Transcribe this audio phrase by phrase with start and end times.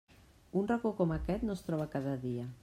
[0.61, 2.49] Un racó com aquest no es troba cada dia.